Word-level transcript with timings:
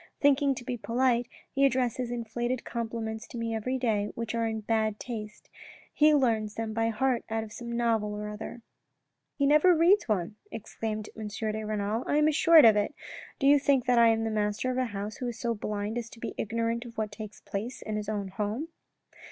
Thinking 0.19 0.55
to 0.55 0.63
be 0.63 0.77
polite, 0.77 1.27
he 1.51 1.63
addresses 1.63 2.09
inflated 2.09 2.65
compliments 2.65 3.27
to 3.27 3.37
me 3.37 3.53
every 3.53 3.77
day, 3.77 4.09
which 4.15 4.33
are 4.33 4.47
in 4.47 4.61
bad 4.61 4.99
taste. 4.99 5.47
He 5.93 6.11
learns 6.15 6.55
them 6.55 6.73
by 6.73 6.89
heart 6.89 7.23
out 7.29 7.43
of 7.43 7.53
some 7.53 7.71
novel 7.77 8.15
or 8.15 8.27
other."" 8.27 8.63
He 9.37 9.45
never 9.45 9.75
reads 9.77 10.09
one," 10.09 10.37
exclaimed 10.51 11.09
M. 11.15 11.27
de 11.27 11.63
Renal." 11.63 12.03
I 12.07 12.17
am 12.17 12.27
assured 12.27 12.65
of 12.65 12.75
it. 12.75 12.95
Do 13.37 13.45
you 13.45 13.59
think 13.59 13.85
that 13.85 13.99
I 13.99 14.07
am 14.07 14.23
the 14.23 14.31
master 14.31 14.71
of 14.71 14.77
a 14.79 14.85
house 14.85 15.17
who 15.17 15.27
is 15.27 15.37
so 15.39 15.53
blind 15.53 15.99
as 15.99 16.09
to 16.09 16.19
be 16.19 16.33
ignorant 16.35 16.83
of 16.83 16.97
what 16.97 17.11
takes 17.11 17.39
place 17.41 17.83
in 17.83 17.95
his 17.95 18.09
own 18.09 18.29
home." 18.29 18.69